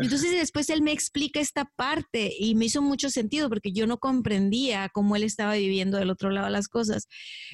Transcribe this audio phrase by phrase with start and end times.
[0.00, 3.98] Entonces después él me explica esta parte y me hizo mucho sentido porque yo no
[3.98, 7.08] comprendía cómo él estaba viviendo del otro lado las cosas.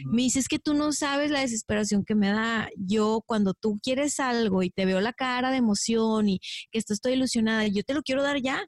[0.04, 2.68] Me dice, es que tú no sabes la desesperación que me da.
[2.76, 7.14] Yo cuando tú quieres algo y te veo la cara de emoción y que estoy
[7.14, 8.66] ilusionada, yo te lo quiero dar ya.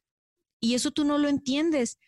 [0.61, 1.99] Y eso tú no lo entiendes.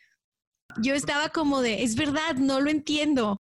[0.82, 3.39] Yo estaba como de, es verdad, no lo entiendo.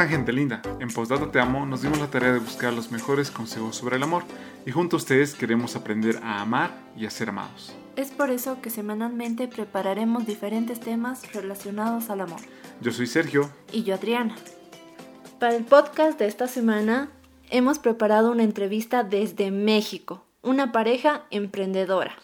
[0.00, 0.62] Están gente linda?
[0.80, 4.02] En Postdata Te Amo nos dimos la tarea de buscar los mejores consejos sobre el
[4.02, 4.22] amor
[4.64, 7.74] y junto a ustedes queremos aprender a amar y a ser amados.
[7.96, 12.40] Es por eso que semanalmente prepararemos diferentes temas relacionados al amor.
[12.80, 13.50] Yo soy Sergio.
[13.72, 14.36] Y yo Adriana.
[15.38, 17.10] Para el podcast de esta semana
[17.50, 22.16] hemos preparado una entrevista desde México, una pareja emprendedora.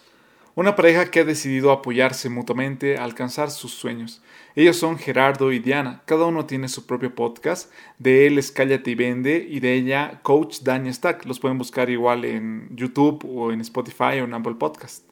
[0.57, 4.23] Una pareja que ha decidido apoyarse mutuamente a alcanzar sus sueños.
[4.55, 6.01] Ellos son Gerardo y Diana.
[6.07, 7.71] Cada uno tiene su propio podcast.
[7.99, 11.27] De él es Cállate y Vende y de ella Coach Dania Stack.
[11.27, 15.05] Los pueden buscar igual en YouTube o en Spotify o en Apple Podcast.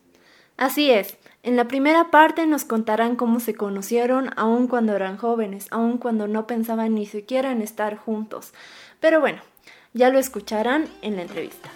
[0.56, 1.18] Así es.
[1.42, 6.26] En la primera parte nos contarán cómo se conocieron aun cuando eran jóvenes, aun cuando
[6.26, 8.54] no pensaban ni siquiera en estar juntos.
[8.98, 9.42] Pero bueno,
[9.92, 11.70] ya lo escucharán en la entrevista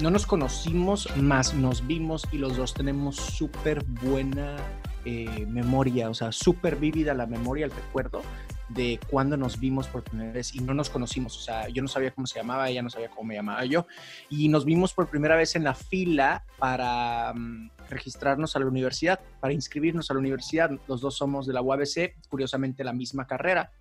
[0.00, 4.56] no nos conocimos, más nos vimos y los dos tenemos súper buena
[5.04, 8.22] eh, memoria, o sea, súper vívida la memoria, el recuerdo
[8.68, 11.88] de cuando nos vimos por primera vez y no nos conocimos, o sea, yo no
[11.88, 13.86] sabía cómo se llamaba, ella no sabía cómo me llamaba yo,
[14.28, 19.18] y nos vimos por primera vez en la fila para mm, registrarnos a la universidad,
[19.40, 23.72] para inscribirnos a la universidad, los dos somos de la UABC, curiosamente la misma carrera,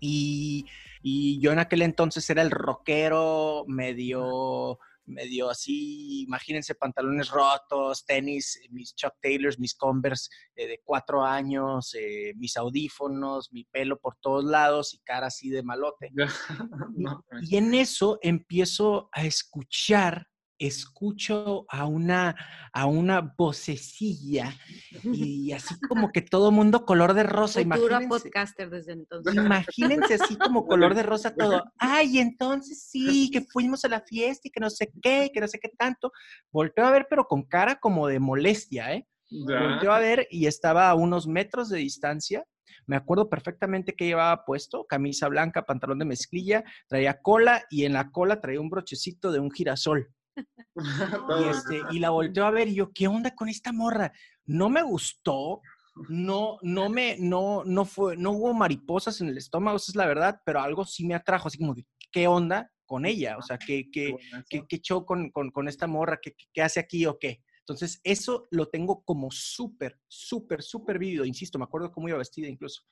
[0.00, 0.66] y,
[1.02, 8.56] y yo en aquel entonces era el rockero medio medio así, imagínense pantalones rotos, tenis,
[8.56, 13.98] eh, mis Chuck Taylors, mis Converse eh, de cuatro años, eh, mis audífonos, mi pelo
[13.98, 16.10] por todos lados y cara así de malote.
[17.42, 20.26] y en eso empiezo a escuchar
[20.66, 22.34] escucho a una,
[22.72, 24.54] a una vocecilla
[25.04, 27.62] y así como que todo mundo color de rosa.
[27.62, 29.34] Futuro podcaster desde entonces.
[29.34, 31.64] Imagínense así como color de rosa todo.
[31.78, 35.48] Ay, entonces sí, que fuimos a la fiesta y que no sé qué, que no
[35.48, 36.12] sé qué tanto.
[36.50, 39.06] Volteo a ver, pero con cara como de molestia, ¿eh?
[39.30, 42.44] Volteo a ver y estaba a unos metros de distancia.
[42.86, 47.94] Me acuerdo perfectamente que llevaba puesto camisa blanca, pantalón de mezclilla, traía cola y en
[47.94, 50.12] la cola traía un brochecito de un girasol.
[51.40, 54.12] y, este, y la volteó a ver y yo, ¿qué onda con esta morra?
[54.44, 55.60] No me gustó,
[56.08, 60.06] no, no me, no, no fue, no hubo mariposas en el estómago, esa es la
[60.06, 61.74] verdad, pero algo sí me atrajo, así como,
[62.10, 63.38] ¿qué onda con ella?
[63.38, 64.14] O sea, ¿qué, qué,
[64.48, 66.18] qué, qué show con, con, con, esta morra?
[66.20, 67.42] ¿Qué, ¿Qué hace aquí o qué?
[67.60, 71.24] Entonces, eso lo tengo como súper, súper, súper vivido.
[71.24, 72.82] Insisto, me acuerdo cómo iba vestida incluso.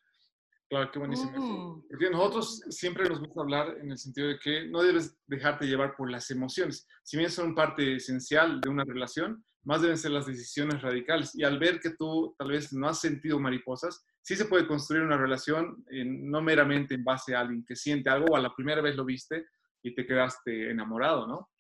[0.72, 1.32] Claro, qué buenísimo.
[1.36, 1.82] Mm.
[1.86, 5.94] Porque nosotros siempre nos gusta hablar en el sentido de que no debes dejarte llevar
[5.94, 6.88] por las emociones.
[7.02, 11.34] Si bien son parte esencial de una relación, más deben ser las decisiones radicales.
[11.34, 15.02] Y al ver que tú tal vez no has sentido mariposas, sí se puede construir
[15.02, 18.80] una relación no meramente en base a alguien que siente algo o a la primera
[18.80, 19.44] vez lo viste
[19.82, 21.50] y te quedaste enamorado, ¿no?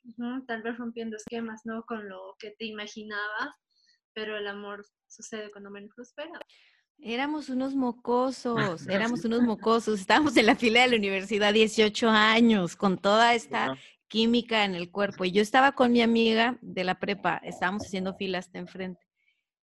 [0.46, 1.82] tal vez rompiendo esquemas, ¿no?
[1.82, 3.50] Con lo que te imaginabas,
[4.14, 6.40] pero el amor sucede cuando menos lo esperas.
[7.04, 9.98] Éramos unos mocosos, éramos unos mocosos.
[10.00, 13.76] Estábamos en la fila de la universidad 18 años con toda esta
[14.06, 15.24] química en el cuerpo.
[15.24, 19.04] Y yo estaba con mi amiga de la prepa, estábamos haciendo fila hasta enfrente.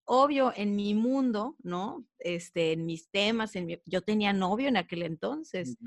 [0.04, 2.04] Obvio, en mi mundo, ¿no?
[2.18, 5.78] Este, en mis temas, en yo tenía novio en aquel entonces.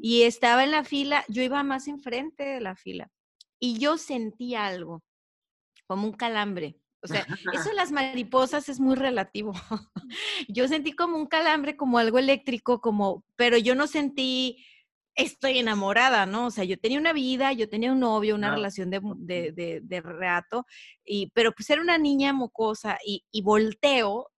[0.00, 3.12] Y estaba en la fila, yo iba más enfrente de la fila.
[3.60, 5.04] Y yo sentí algo,
[5.86, 9.52] como un calambre o sea, eso de las mariposas es muy relativo.
[10.48, 14.64] Yo sentí como un calambre, como algo eléctrico, como, pero yo no sentí
[15.14, 16.46] estoy enamorada, ¿no?
[16.46, 19.80] O sea, yo tenía una vida, yo tenía un novio, una relación de, de, de,
[19.82, 20.66] de, rato,
[21.06, 24.30] y, pero pues era una niña mocosa y, y volteo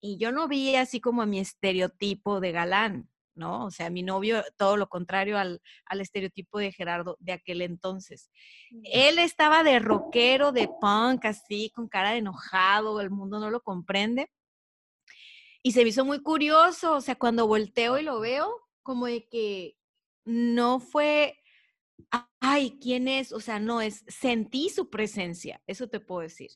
[0.00, 3.08] y yo no vi así como a mi estereotipo de galán.
[3.34, 3.66] ¿No?
[3.66, 5.60] O sea, mi novio, todo lo contrario al,
[5.90, 8.30] estereotipo de Gerardo de aquel entonces.
[8.84, 13.60] Él estaba de rockero, de punk, así, con cara de enojado, el mundo no lo
[13.60, 14.30] comprende.
[15.62, 18.50] Y se me hizo muy curioso, o sea, cuando volteo y lo veo,
[18.82, 19.76] como de que
[20.24, 21.38] no fue,
[22.40, 23.32] ay, ¿quién es?
[23.32, 26.50] O sea, no es, sentí su presencia, eso te puedo decir.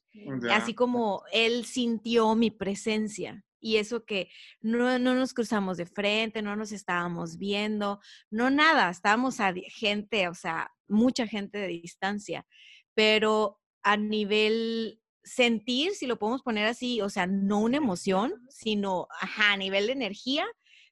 [0.51, 4.29] Así como él sintió mi presencia y eso que
[4.61, 7.99] no, nos cruzamos de frente, no nos estábamos viendo,
[8.31, 12.47] no nada, estábamos a gente, o sea, mucha gente de distancia,
[12.93, 19.09] pero a nivel sentir, si lo podemos poner así, o sea, no una emoción, sino
[19.19, 20.45] ajá, a nivel de energía,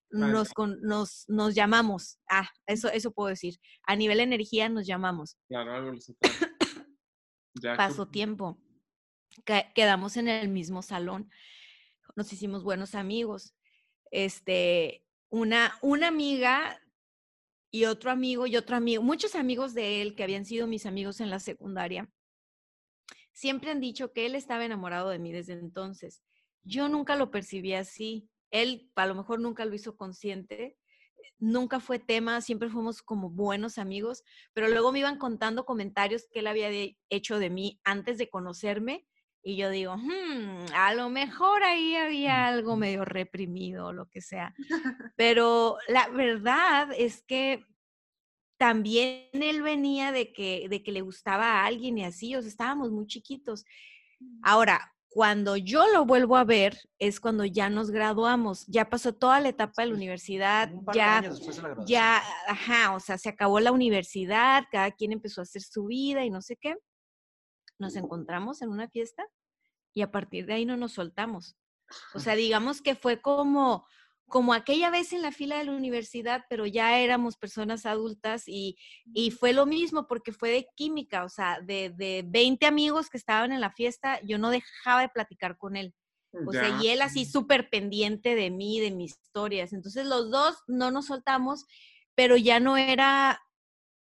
[0.09, 0.49] nos,
[0.81, 2.19] nos, nos llamamos.
[2.31, 3.57] Ah, eso, eso puedo decir.
[3.87, 5.37] A nivel de energía nos llamamos.
[5.49, 5.93] Claro, algo
[7.77, 8.59] Pasó tiempo.
[9.75, 11.31] Quedamos en el mismo salón.
[12.14, 13.55] Nos hicimos buenos amigos.
[14.11, 16.79] Este, una, una amiga
[17.70, 21.20] y otro amigo y otro amigo, muchos amigos de él que habían sido mis amigos
[21.20, 22.11] en la secundaria,
[23.32, 26.23] siempre han dicho que él estaba enamorado de mí desde entonces.
[26.64, 28.29] Yo nunca lo percibí así.
[28.50, 30.76] Él a lo mejor nunca lo hizo consciente,
[31.38, 34.23] nunca fue tema, siempre fuimos como buenos amigos,
[34.53, 36.69] pero luego me iban contando comentarios que él había
[37.09, 39.06] hecho de mí antes de conocerme
[39.43, 44.21] y yo digo, hmm, a lo mejor ahí había algo medio reprimido o lo que
[44.21, 44.55] sea.
[45.17, 47.65] Pero la verdad es que
[48.56, 52.49] también él venía de que, de que le gustaba a alguien y así, o sea,
[52.49, 53.65] estábamos muy chiquitos.
[54.21, 54.41] Mm.
[54.44, 59.41] Ahora, cuando yo lo vuelvo a ver es cuando ya nos graduamos, ya pasó toda
[59.41, 61.23] la etapa de la universidad, ya,
[61.87, 66.25] ya, ajá, o sea, se acabó la universidad, cada quien empezó a hacer su vida
[66.25, 66.77] y no sé qué.
[67.82, 69.26] Nos encontramos en una fiesta
[69.93, 71.56] y a partir de ahí no nos soltamos.
[72.14, 73.87] O sea, digamos que fue como,
[74.29, 78.79] como aquella vez en la fila de la universidad, pero ya éramos personas adultas y,
[79.38, 83.52] fue lo mismo porque fue de química, o sea, de, de 20 amigos que estaban
[83.52, 85.94] en la fiesta, yo no dejaba de platicar con él.
[86.46, 89.75] O sea, y él así súper pendiente de mí, de mis historias.
[89.75, 91.67] Entonces los dos no nos soltamos,
[92.14, 93.43] pero ya no era,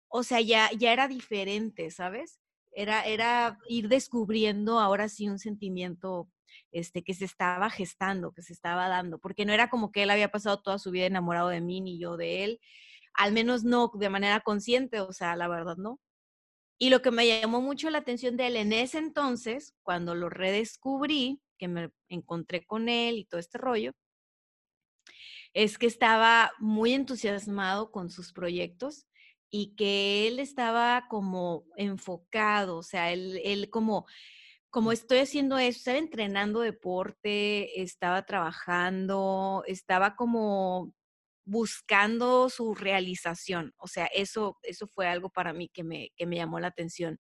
[0.08, 2.40] o sea, ya, ya era diferente, ¿sabes?
[2.76, 6.30] Era, era ir descubriendo ahora sí un sentimiento
[6.72, 10.10] este, que se estaba gestando, que se estaba dando, porque no era como que él
[10.10, 12.60] había pasado toda su vida enamorado de mí ni yo de él,
[13.14, 16.00] al menos no de manera consciente, o sea, la verdad no.
[16.80, 20.30] Y lo que me llamó mucho la atención de él en ese entonces, cuando lo
[20.30, 23.94] redescubrí, que me encontré con él y todo este rollo,
[25.54, 29.06] es que estaba muy entusiasmado con sus proyectos
[29.56, 34.08] y que él estaba como enfocado, o sea, él, él como
[34.72, 40.92] como estoy haciendo eso, estaba entrenando deporte, estaba trabajando, estaba como
[41.46, 43.76] buscando su realización.
[43.78, 47.20] O sea, eso, eso fue algo para mí que me, que me llamó la atención.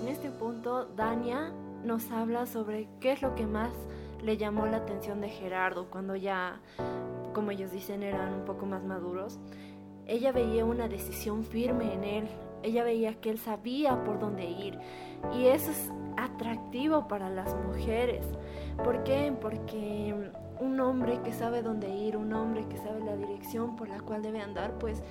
[0.00, 1.50] En este punto, Dania
[1.84, 3.74] nos habla sobre qué es lo que más
[4.22, 6.62] le llamó la atención de Gerardo cuando ya,
[7.34, 9.38] como ellos dicen, eran un poco más maduros.
[10.08, 12.28] Ella veía una decisión firme en él,
[12.62, 14.78] ella veía que él sabía por dónde ir
[15.32, 18.26] y eso es atractivo para las mujeres.
[18.82, 19.32] ¿Por qué?
[19.40, 20.14] Porque
[20.60, 24.22] un hombre que sabe dónde ir, un hombre que sabe la dirección por la cual
[24.22, 25.02] debe andar, pues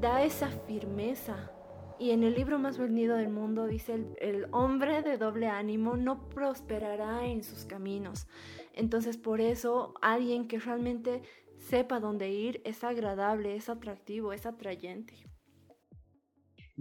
[0.00, 1.50] da esa firmeza.
[1.98, 5.96] Y en el libro más vendido del mundo dice, el, el, hombre de doble ánimo
[5.96, 8.26] no prosperará en sus caminos.
[8.74, 11.22] Entonces por eso alguien que realmente
[11.68, 15.14] sepa dónde ir es agradable, es atractivo, es atrayente.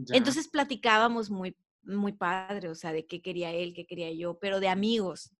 [0.09, 4.59] Entonces platicábamos muy, muy padre, o sea, de qué quería él, qué quería yo, pero
[4.59, 5.33] de amigos.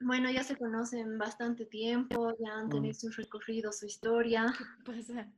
[0.00, 4.52] Bueno, ya se conocen bastante tiempo, ya han tenido su recorrido, su historia.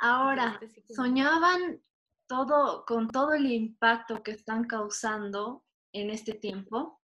[0.00, 0.58] Ahora,
[0.94, 1.80] ¿soñaban
[2.26, 6.99] todo con todo el impacto que están causando en este tiempo?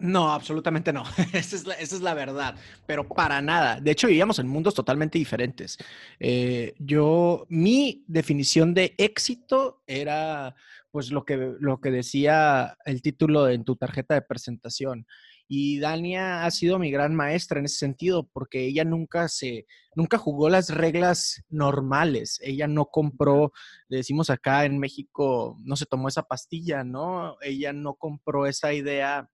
[0.00, 1.04] No, absolutamente no.
[1.34, 3.80] esa, es la, esa, es la, verdad, pero para nada.
[3.80, 5.76] De hecho, vivíamos en mundos totalmente diferentes.
[6.18, 10.54] Eh, yo, mi definición de éxito era,
[10.90, 15.06] pues, lo que, lo que decía el título en tu tarjeta de presentación.
[15.52, 20.16] Y Dania ha sido mi gran maestra en ese sentido, porque ella nunca se, nunca
[20.16, 22.38] jugó las reglas normales.
[22.42, 23.52] Ella no compró,
[23.88, 27.36] le decimos acá en México, no se tomó esa pastilla, ¿no?
[27.42, 29.28] Ella no compró esa idea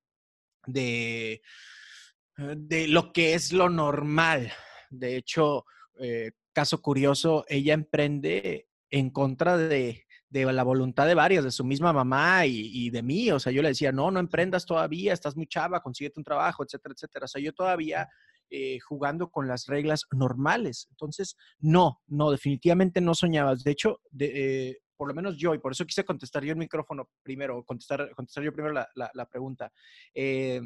[0.66, 4.52] de, eh, de lo que es lo normal.
[4.90, 5.64] De hecho,
[5.98, 11.64] eh, caso curioso, ella emprende en contra de, de, la voluntad de varias, de su
[11.64, 13.30] misma mamá y, de mí.
[13.30, 16.64] O sea, yo le decía, no, no emprendas todavía, estás muy chava, consíguete un trabajo,
[16.64, 17.24] etcétera, etcétera.
[17.24, 18.08] O sea, yo todavía
[18.50, 20.86] eh, jugando con las reglas normales.
[20.90, 23.64] Entonces, no, no, definitivamente no soñabas.
[23.64, 27.08] De hecho, de, por lo menos yo, y por eso quise contestar yo el micrófono
[27.22, 29.72] primero, contestar, contestar yo primero la, la, pregunta.
[30.14, 30.60] Eh,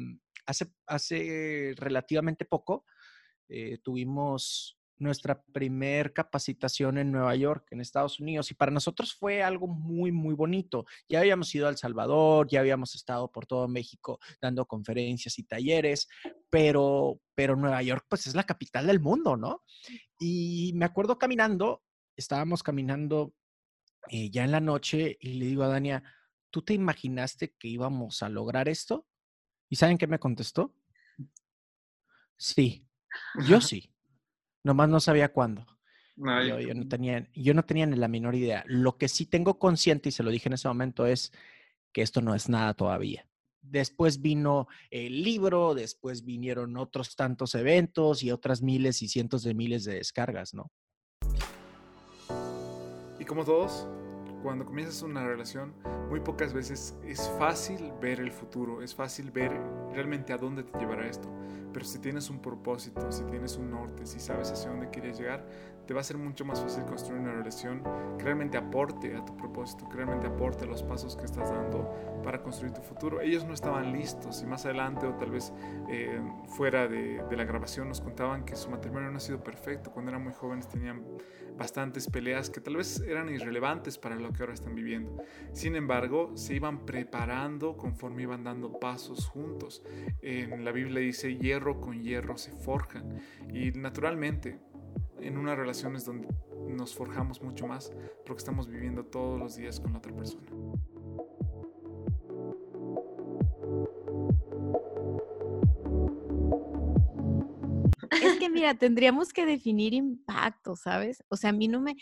[0.45, 2.85] hace, hace relativamente poco
[3.49, 9.41] eh, tuvimos nuestra primer capacitación en Nueva York, en Estados Unidos, y para nosotros fue
[9.41, 10.85] algo muy, muy bonito.
[11.09, 15.43] Ya habíamos ido a El Salvador, ya habíamos estado por todo México dando conferencias y
[15.43, 16.07] talleres,
[16.49, 19.63] pero, pero Nueva York pues es la capital del mundo, ¿no?
[20.19, 21.81] Y me acuerdo caminando,
[22.15, 23.33] estábamos caminando
[24.09, 26.03] eh, ya en la noche y le digo a Dania,
[26.49, 29.07] ¿tú te imaginaste que íbamos a lograr esto?
[29.69, 30.75] ¿Y saben qué me contestó?
[32.37, 32.87] Sí,
[33.47, 33.93] yo sí.
[34.63, 35.65] Nomás no sabía cuándo.
[36.17, 38.63] yo, no tenía, yo no tenía ni la menor idea.
[38.67, 41.31] Lo que sí tengo consciente, y se lo dije en ese momento, es
[41.93, 43.27] que esto no es nada todavía.
[43.61, 49.53] Después vino el libro, después vinieron otros tantos eventos y otras miles y cientos de
[49.53, 50.71] miles de descargas, ¿no?
[53.31, 53.87] Como todos,
[54.43, 55.73] cuando comienzas una relación,
[56.09, 59.53] muy pocas veces es fácil ver el futuro, es fácil ver
[59.93, 61.29] realmente a dónde te llevará esto.
[61.71, 65.47] Pero si tienes un propósito, si tienes un norte, si sabes hacia dónde quieres llegar,
[65.85, 67.83] te va a ser mucho más fácil construir una relación
[68.17, 71.89] que realmente aporte a tu propósito, que realmente aporte a los pasos que estás dando
[72.23, 73.21] para construir tu futuro.
[73.21, 75.53] Ellos no estaban listos y más adelante o tal vez
[75.89, 79.91] eh, fuera de, de la grabación nos contaban que su matrimonio no ha sido perfecto.
[79.91, 81.03] Cuando eran muy jóvenes tenían
[81.57, 85.17] bastantes peleas que tal vez eran irrelevantes para lo que ahora están viviendo.
[85.53, 89.83] Sin embargo, se iban preparando conforme iban dando pasos juntos.
[90.21, 93.21] En la Biblia dice, hierro con hierro se forjan.
[93.53, 94.59] Y naturalmente,
[95.21, 96.27] en una relación es donde
[96.67, 97.91] nos forjamos mucho más
[98.25, 100.47] porque estamos viviendo todos los días con la otra persona.
[108.21, 111.23] Es que mira, tendríamos que definir impacto, ¿sabes?
[111.29, 111.95] O sea, a mí no me,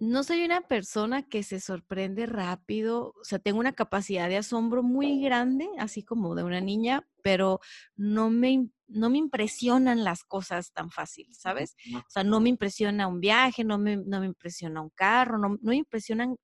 [0.00, 4.82] no soy una persona que se sorprende rápido, o sea, tengo una capacidad de asombro
[4.82, 7.60] muy grande, así como de una niña, pero
[7.96, 11.76] no me, no me impresionan las cosas tan fácil, ¿sabes?
[11.94, 15.48] O sea, no me impresiona un viaje, no me, no me impresiona un carro, no,
[15.48, 16.36] no me impresionan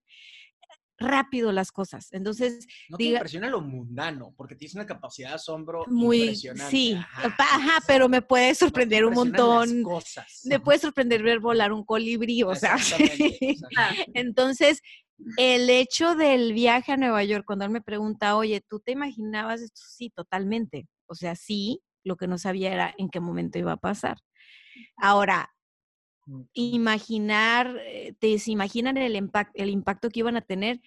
[0.99, 2.09] rápido las cosas.
[2.13, 6.71] Entonces, no te impresiona lo mundano, porque tienes una capacidad de asombro muy impresionante.
[6.71, 9.83] Sí, ajá, pero me puede sorprender un montón.
[9.83, 10.43] Cosas.
[10.45, 12.77] Me puede sorprender ver volar un colibrí, o sea.
[14.15, 14.81] Entonces,
[15.37, 19.61] el hecho del viaje a Nueva York, cuando él me pregunta, oye, ¿tú te imaginabas
[19.61, 19.81] esto?
[19.87, 20.89] Sí, totalmente.
[21.07, 24.19] O sea, sí, lo que no sabía era en qué momento iba a pasar.
[24.97, 25.54] Ahora,
[26.53, 30.81] imaginar, eh, te se imaginan el, impacto, el impacto que iban a tener.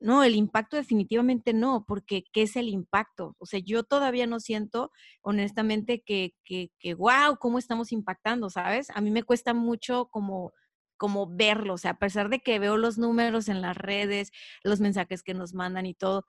[0.00, 3.36] No, el impacto definitivamente no, porque ¿qué es el impacto?
[3.38, 4.90] O sea, yo todavía no siento,
[5.22, 8.90] honestamente, que, que, que wow, cómo estamos impactando, ¿sabes?
[8.94, 10.52] A mí me cuesta mucho como
[10.96, 14.30] como verlo, o sea, a pesar de que veo los números en las redes,
[14.62, 16.24] los mensajes que nos mandan y todo,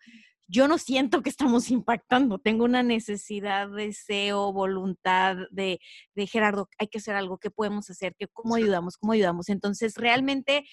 [0.47, 5.79] yo no siento que estamos impactando, tengo una necesidad, deseo, voluntad de,
[6.13, 8.15] de Gerardo, hay que hacer algo, ¿qué podemos hacer?
[8.17, 8.97] ¿Qué, ¿Cómo ayudamos?
[8.97, 9.49] ¿Cómo ayudamos?
[9.49, 10.65] Entonces, realmente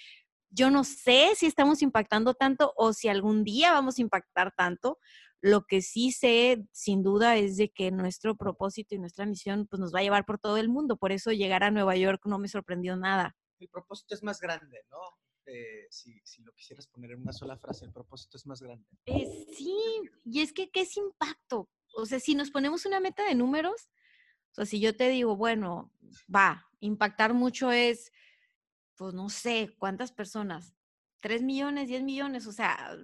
[0.51, 4.99] yo no sé si estamos impactando tanto o si algún día vamos a impactar tanto.
[5.41, 9.81] Lo que sí sé, sin duda, es de que nuestro propósito y nuestra misión pues,
[9.81, 10.97] nos va a llevar por todo el mundo.
[10.99, 13.35] Por eso llegar a Nueva York no me sorprendió nada.
[13.59, 14.99] El propósito es más grande, ¿no?
[15.47, 18.87] Eh, si, lo quisieras poner en una sola frase, el propósito es más grande.
[19.07, 19.77] Eh, sí,
[20.25, 21.69] y es que, ¿qué es impacto?
[21.95, 23.89] O sea, si nos ponemos una meta de números,
[24.53, 25.93] o sea, si yo te digo, bueno,
[26.35, 28.13] va, impactar mucho es,
[28.97, 30.75] pues no sé, ¿cuántas personas?
[31.21, 32.47] ¿Tres millones, diez millones?
[32.47, 32.97] O sea,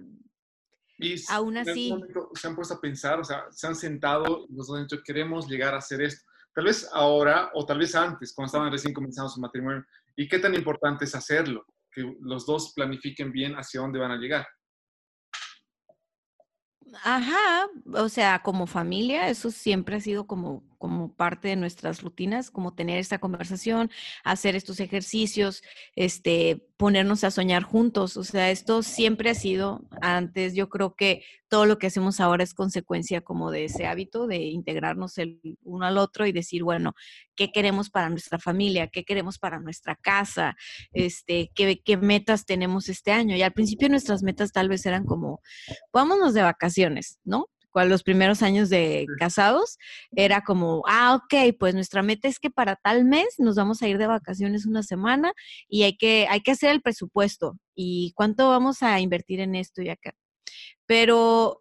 [1.29, 1.93] aún así.
[2.35, 5.47] se han puesto a pensar, o sea, se han sentado y nos han dicho, queremos
[5.47, 6.25] llegar a hacer esto.
[6.53, 9.85] Tal vez ahora o tal vez antes, cuando estaban recién comenzando su matrimonio.
[10.15, 11.65] ¿Y qué tan importante es hacerlo?
[11.91, 14.45] Que los dos planifiquen bien hacia dónde van a llegar.
[17.03, 22.49] Ajá, o sea, como familia, eso siempre ha sido como como parte de nuestras rutinas,
[22.49, 23.91] como tener esta conversación,
[24.23, 25.61] hacer estos ejercicios,
[25.95, 28.17] este, ponernos a soñar juntos.
[28.17, 32.43] O sea, esto siempre ha sido antes, yo creo que todo lo que hacemos ahora
[32.43, 36.93] es consecuencia como de ese hábito de integrarnos el uno al otro y decir, bueno,
[37.35, 38.87] ¿qué queremos para nuestra familia?
[38.87, 40.55] ¿Qué queremos para nuestra casa?
[40.93, 43.35] Este, ¿qué, qué metas tenemos este año?
[43.35, 45.41] Y al principio nuestras metas tal vez eran como,
[45.91, 47.47] vámonos de vacaciones, ¿no?
[47.73, 49.77] Los primeros años de casados,
[50.11, 53.87] era como, ah, ok, pues nuestra meta es que para tal mes nos vamos a
[53.87, 55.33] ir de vacaciones una semana
[55.67, 59.81] y hay que, hay que hacer el presupuesto y cuánto vamos a invertir en esto
[59.81, 60.13] y acá.
[60.85, 61.59] Pero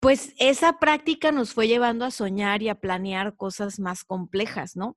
[0.00, 4.96] pues esa práctica nos fue llevando a soñar y a planear cosas más complejas, ¿no?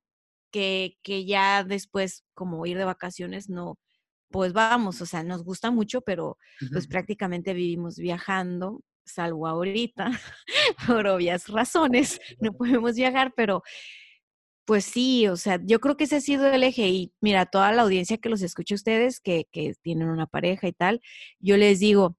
[0.50, 3.78] Que, que ya después, como ir de vacaciones, no,
[4.30, 6.38] pues vamos, o sea, nos gusta mucho, pero
[6.72, 10.10] pues prácticamente vivimos viajando salvo ahorita,
[10.86, 13.62] por obvias razones, no podemos viajar, pero
[14.66, 17.72] pues sí, o sea, yo creo que ese ha sido el eje y mira, toda
[17.72, 21.00] la audiencia que los escucha ustedes, que, que tienen una pareja y tal,
[21.38, 22.16] yo les digo,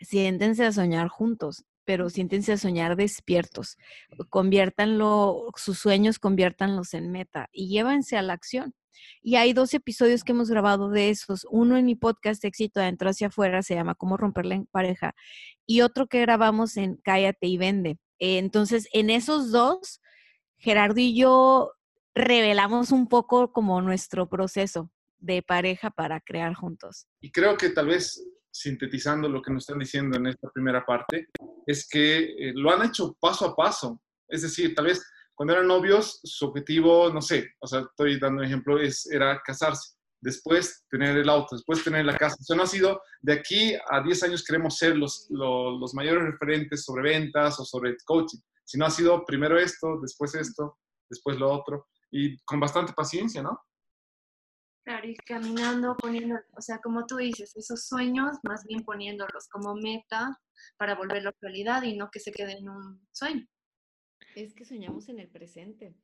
[0.00, 3.76] siéntense a soñar juntos, pero siéntense a soñar despiertos,
[4.30, 8.74] conviértanlo, sus sueños conviértanlos en meta y llévense a la acción.
[9.22, 11.46] Y hay dos episodios que hemos grabado de esos.
[11.50, 15.14] Uno en mi podcast Éxito Adentro hacia afuera, se llama Cómo romperla en pareja.
[15.66, 17.98] Y otro que grabamos en Cállate y Vende.
[18.18, 20.00] entonces, en esos dos,
[20.58, 21.72] Gerardo y yo
[22.14, 27.06] revelamos un poco como nuestro proceso de pareja para crear juntos.
[27.20, 31.28] Y creo que tal vez sintetizando lo que nos están diciendo en esta primera parte,
[31.66, 34.00] es que eh, lo han hecho paso a paso.
[34.28, 35.02] Es decir, tal vez
[35.40, 39.40] cuando eran novios, su objetivo, no sé, o sea, estoy dando un ejemplo, es, era
[39.42, 42.36] casarse, después tener el auto, después tener la casa.
[42.38, 46.24] Eso no ha sido, de aquí a 10 años queremos ser los, los, los mayores
[46.24, 50.76] referentes sobre ventas o sobre coaching, sino ha sido primero esto, después esto,
[51.08, 53.58] después lo otro, y con bastante paciencia, ¿no?
[54.84, 59.74] Claro, y caminando, poniendo, o sea, como tú dices, esos sueños, más bien poniéndolos como
[59.74, 60.38] meta
[60.76, 63.46] para volverlo realidad y no que se quede en un sueño.
[64.34, 65.94] Es que soñamos en el presente.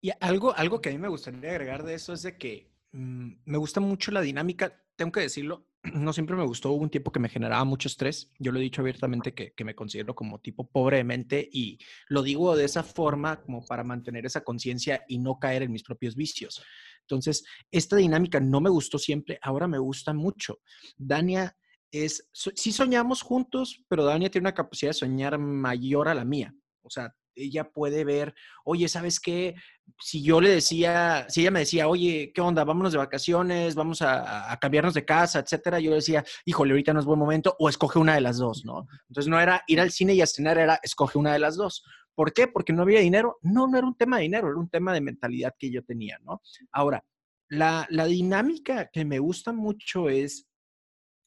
[0.00, 3.32] Y algo, algo que a mí me gustaría agregar de eso es de que mm,
[3.46, 7.10] me gusta mucho la dinámica, tengo que decirlo, no siempre me gustó, hubo un tiempo
[7.10, 10.40] que me generaba mucho estrés, yo lo he dicho abiertamente que, que me considero como
[10.40, 11.78] tipo pobre de mente y
[12.08, 15.82] lo digo de esa forma como para mantener esa conciencia y no caer en mis
[15.82, 16.62] propios vicios.
[17.00, 20.60] Entonces, esta dinámica no me gustó siempre, ahora me gusta mucho.
[20.96, 21.56] Dania
[21.90, 26.54] es, sí soñamos juntos, pero Dania tiene una capacidad de soñar mayor a la mía.
[26.82, 29.54] O sea, ella puede ver, oye, ¿sabes qué?
[30.00, 32.64] Si yo le decía, si ella me decía, oye, ¿qué onda?
[32.64, 37.06] Vámonos de vacaciones, vamos a, cambiarnos de casa, etcétera, yo decía, híjole, ahorita no es
[37.06, 38.86] buen momento, o escoge una de las dos, ¿no?
[39.08, 41.84] Entonces no era ir al cine y a cenar, era escoge una de las dos.
[42.14, 42.46] ¿Por qué?
[42.46, 43.38] Porque no había dinero.
[43.42, 46.18] No, no era un tema de dinero, era un tema de mentalidad que yo tenía,
[46.22, 46.40] ¿no?
[46.70, 47.04] Ahora,
[47.48, 50.46] la, dinámica que me gusta mucho es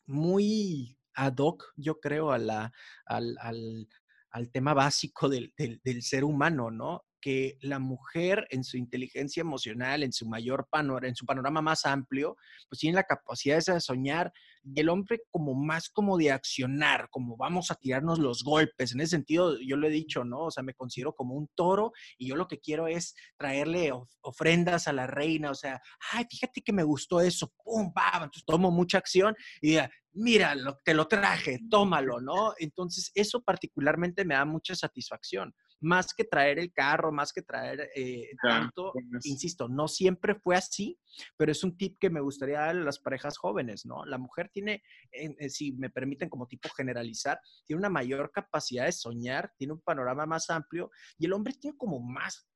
[0.06, 2.72] muy ad hoc, yo creo, a la,
[3.06, 3.88] al, al,
[4.52, 7.04] tema básico del, del, ser humano, ¿no?
[7.20, 11.86] que la mujer en su inteligencia emocional, en su mayor panorama, en su panorama más
[11.86, 12.38] amplio,
[12.70, 14.32] pues tiene la capacidad de soñar
[14.64, 18.94] y el hombre como más como de accionar, como vamos a tirarnos los golpes.
[18.94, 20.46] En ese sentido, yo lo he dicho, ¿no?
[20.46, 23.92] O sea, me considero como un toro y yo lo que quiero es traerle
[24.22, 28.46] ofrendas a la reina, o sea, ay, fíjate que me gustó eso, pum, pam, entonces
[28.46, 29.78] tomo mucha acción y
[30.18, 32.54] mira, te lo traje, tómalo, ¿no?
[32.58, 37.90] Entonces, eso particularmente me da mucha satisfacción más que traer el carro, más que traer
[37.96, 40.98] eh, tanto, insisto, no siempre fue así,
[41.36, 44.06] pero es un tip que me gustaría dar a las parejas jóvenes, ¿no?
[44.06, 48.92] La mujer tiene, eh, si me permiten como tipo generalizar, tiene una mayor capacidad de
[48.92, 52.48] soñar, tiene un panorama más amplio y el hombre tiene como más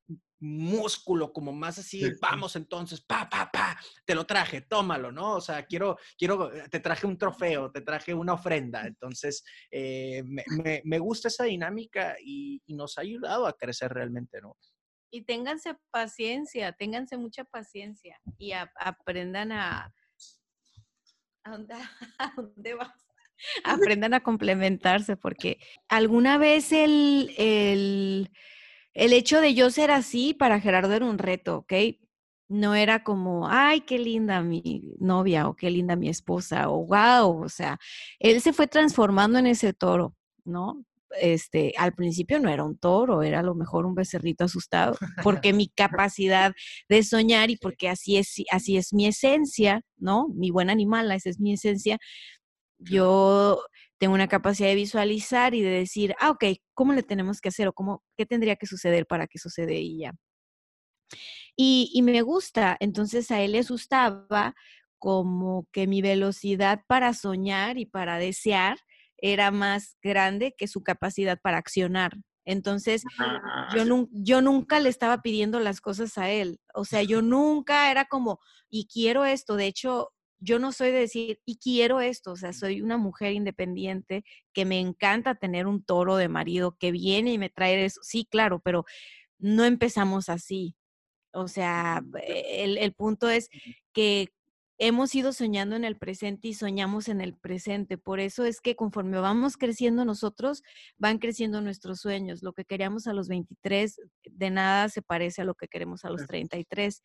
[0.41, 5.35] músculo, como más así, vamos entonces, pa, pa, pa, te lo traje, tómalo, ¿no?
[5.35, 8.81] O sea, quiero, quiero, te traje un trofeo, te traje una ofrenda.
[8.87, 14.57] Entonces, eh, me, me, gusta esa dinámica y, nos ha ayudado a crecer realmente, ¿no?
[15.11, 19.93] Y ténganse paciencia, ténganse mucha paciencia y aprendan a...
[21.43, 21.73] ¿A dónde,
[22.19, 23.07] a dónde vas?
[23.63, 28.31] Aprendan a complementarse porque alguna vez el, el
[28.93, 31.73] el hecho de yo ser así para Gerardo era un reto, ¿ok?
[32.49, 37.43] No era como, ay, qué linda mi novia o qué linda mi esposa o wow,
[37.43, 37.79] o sea,
[38.19, 40.83] él se fue transformando en ese toro, ¿no?
[41.19, 45.53] Este, al principio no era un toro, era a lo mejor un becerrito asustado, porque
[45.53, 46.53] mi capacidad
[46.89, 50.27] de soñar y porque así es, así es mi esencia, ¿no?
[50.35, 51.97] Mi buen animal, esa es mi esencia.
[52.79, 53.61] Yo
[54.01, 57.67] tengo una capacidad de visualizar y de decir, ah, ok, ¿cómo le tenemos que hacer
[57.67, 60.11] o cómo, qué tendría que suceder para que suceda y ya?
[61.55, 64.55] Y, y me gusta, entonces a él le asustaba
[64.97, 68.79] como que mi velocidad para soñar y para desear
[69.17, 72.13] era más grande que su capacidad para accionar.
[72.43, 76.59] Entonces, ah, yo, yo nunca le estaba pidiendo las cosas a él.
[76.73, 79.57] O sea, yo nunca era como, y quiero esto.
[79.57, 80.09] De hecho,
[80.41, 84.23] yo no soy de decir, y quiero esto, o sea, soy una mujer independiente
[84.53, 88.01] que me encanta tener un toro de marido que viene y me trae eso.
[88.03, 88.83] Sí, claro, pero
[89.37, 90.75] no empezamos así.
[91.31, 93.49] O sea, el, el punto es
[93.93, 94.29] que
[94.79, 97.99] hemos ido soñando en el presente y soñamos en el presente.
[97.99, 100.63] Por eso es que conforme vamos creciendo nosotros,
[100.97, 102.41] van creciendo nuestros sueños.
[102.41, 106.09] Lo que queríamos a los 23 de nada se parece a lo que queremos a
[106.09, 107.03] los 33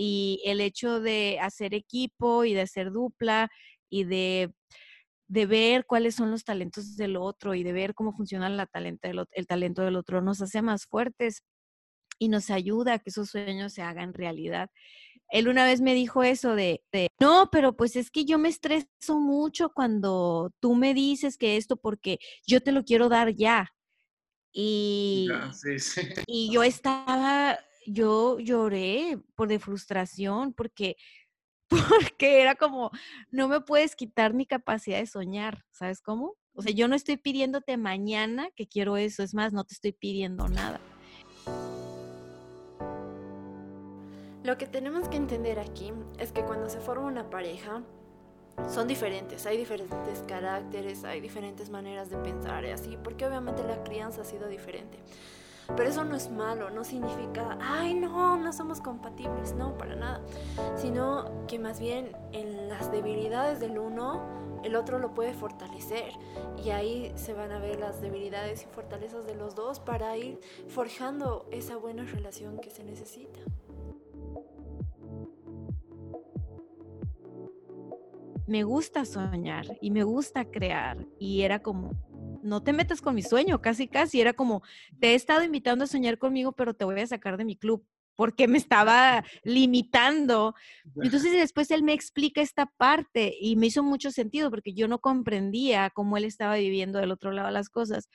[0.00, 3.50] y el hecho de hacer equipo y de hacer dupla
[3.90, 4.54] y de,
[5.26, 9.08] de ver cuáles son los talentos del otro y de ver cómo funciona la talento
[9.32, 11.42] el talento del otro nos hace más fuertes
[12.16, 14.70] y nos ayuda a que esos sueños se hagan realidad.
[15.30, 16.80] Él una vez me dijo eso de,
[17.18, 21.76] no, pero pues es que yo me estreso mucho cuando tú me dices que esto
[21.76, 23.68] porque yo te lo quiero dar ya.
[24.52, 25.28] Y,
[26.26, 27.58] y yo estaba
[27.92, 30.96] yo lloré por de frustración porque
[31.68, 32.90] porque era como
[33.30, 36.36] no me puedes quitar mi capacidad de soñar, ¿sabes cómo?
[36.54, 39.92] O sea, yo no estoy pidiéndote mañana que quiero eso, es más, no te estoy
[39.92, 40.80] pidiendo nada.
[44.42, 47.82] Lo que tenemos que entender aquí es que cuando se forma una pareja,
[48.66, 53.84] son diferentes, hay diferentes caracteres, hay diferentes maneras de pensar y así, porque obviamente la
[53.84, 54.98] crianza ha sido diferente.
[55.76, 60.22] Pero eso no es malo, no significa, ay no, no somos compatibles, no, para nada.
[60.76, 64.22] Sino que más bien en las debilidades del uno,
[64.64, 66.12] el otro lo puede fortalecer.
[66.62, 70.40] Y ahí se van a ver las debilidades y fortalezas de los dos para ir
[70.68, 73.40] forjando esa buena relación que se necesita.
[78.46, 81.04] Me gusta soñar y me gusta crear.
[81.18, 81.90] Y era como,
[82.42, 84.20] no te metas con mi sueño, casi, casi.
[84.20, 84.62] Era como,
[85.00, 87.86] te he estado invitando a soñar conmigo, pero te voy a sacar de mi club
[88.18, 90.56] porque me estaba limitando.
[91.00, 94.98] Entonces después él me explica esta parte y me hizo mucho sentido porque yo no
[94.98, 98.08] comprendía cómo él estaba viviendo del otro lado las cosas.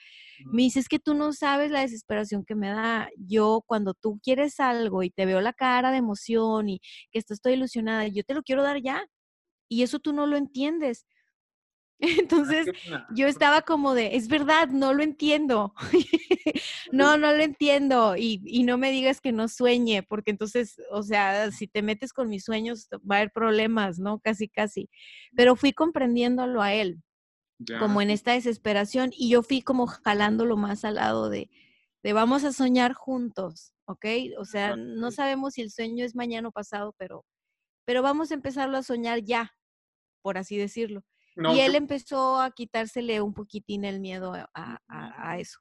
[0.51, 3.09] Me dice, es que tú no sabes la desesperación que me da.
[3.15, 7.39] Yo cuando tú quieres algo y te veo la cara de emoción y que estás
[7.39, 9.05] toda ilusionada, yo te lo quiero dar ya.
[9.69, 11.05] Y eso tú no lo entiendes.
[12.19, 12.67] Entonces
[13.15, 15.73] yo estaba como de, es verdad, no lo entiendo.
[16.91, 18.17] no, no lo entiendo.
[18.17, 22.11] Y, y, no me digas que no sueñe, porque entonces, o sea, si te metes
[22.11, 24.19] con mis sueños va a haber problemas, ¿no?
[24.19, 24.89] Casi, casi.
[25.33, 27.01] Pero fui comprendiéndolo a él,
[27.79, 31.49] como en esta desesperación, y yo fui como jalándolo más al lado de,
[32.03, 34.05] de vamos a soñar juntos, ¿ok?
[34.37, 37.23] O sea, no sabemos si el sueño es mañana o pasado, pero,
[37.85, 39.55] pero vamos a empezarlo a soñar ya,
[40.21, 45.59] por así decirlo y él empezó a quitársele un poquitín el miedo a, eso.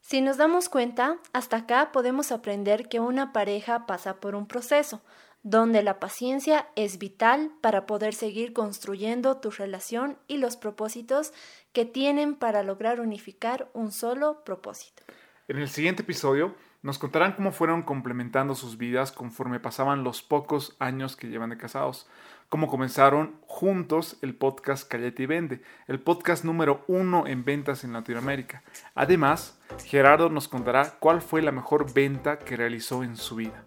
[0.00, 5.02] Si nos damos cuenta, hasta acá podemos aprender que una pareja pasa por un proceso,
[5.42, 11.32] donde la paciencia es vital para poder seguir construyendo tu relación y los propósitos
[11.72, 15.02] que tienen para lograr unificar un solo propósito.
[15.48, 20.76] En el siguiente episodio nos contarán cómo fueron complementando sus vidas conforme pasaban los pocos
[20.80, 22.08] años que llevan de casados
[22.52, 27.94] cómo comenzaron juntos el podcast Callete y Vende, el podcast número uno en ventas en
[27.94, 28.62] Latinoamérica.
[28.94, 33.64] Además, Gerardo nos contará cuál fue la mejor venta que realizó en su vida.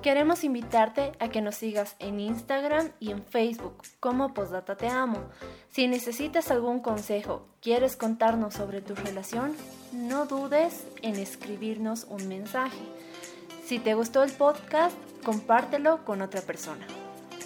[0.00, 5.28] Queremos invitarte a que nos sigas en Instagram y en Facebook como Postdata Te Amo.
[5.70, 9.56] Si necesitas algún consejo, quieres contarnos sobre tu relación,
[9.92, 12.78] no dudes en escribirnos un mensaje.
[13.64, 16.86] Si te gustó el podcast, compártelo con otra persona.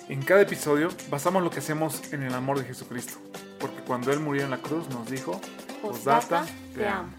[0.09, 3.15] En cada episodio basamos lo que hacemos en el amor de Jesucristo,
[3.59, 5.41] porque cuando Él murió en la cruz nos dijo,
[5.81, 7.11] Postdata, te amo.